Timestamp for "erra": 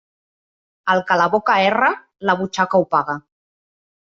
1.67-1.91